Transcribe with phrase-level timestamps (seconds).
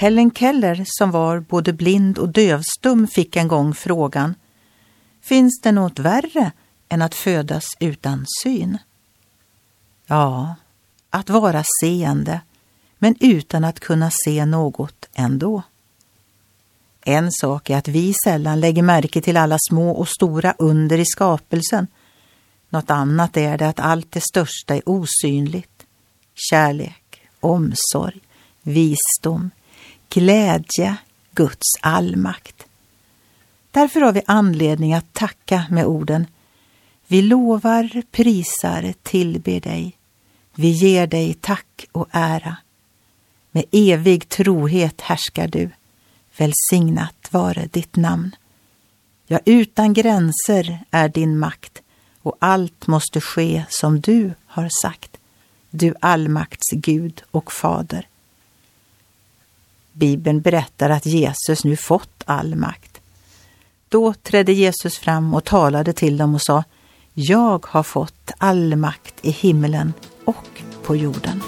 [0.00, 4.34] Helen Keller, som var både blind och dövstum, fick en gång frågan
[5.22, 6.52] Finns det något värre
[6.88, 8.78] än att födas utan syn?
[10.06, 10.54] Ja,
[11.10, 12.40] att vara seende,
[12.98, 15.62] men utan att kunna se något ändå.
[17.04, 21.04] En sak är att vi sällan lägger märke till alla små och stora under i
[21.04, 21.86] skapelsen.
[22.68, 25.86] Något annat är det att allt det största är osynligt.
[26.34, 28.20] Kärlek, omsorg,
[28.62, 29.50] visdom,
[30.10, 30.96] glädje,
[31.32, 32.66] Guds allmakt.
[33.70, 36.26] Därför har vi anledning att tacka med orden
[37.06, 39.96] Vi lovar, prisar, tillber dig.
[40.54, 42.56] Vi ger dig tack och ära.
[43.50, 45.70] Med evig trohet härskar du.
[46.36, 48.36] Välsignat vare ditt namn.
[49.26, 51.82] Ja, utan gränser är din makt
[52.22, 55.16] och allt måste ske som du har sagt,
[55.70, 58.06] du allmakts Gud och Fader.
[59.92, 63.00] Bibeln berättar att Jesus nu fått all makt.
[63.88, 66.64] Då trädde Jesus fram och talade till dem och sa
[67.14, 69.92] Jag har fått all makt i himlen
[70.24, 71.42] och på jorden.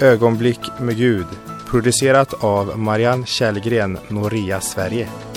[0.00, 1.26] Ögonblick med Gud
[1.72, 5.31] producerat av Marianne Källgren, Noria Sverige.